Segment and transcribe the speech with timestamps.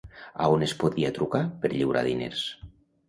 [0.45, 2.43] A on es podia trucar per lliurar diners?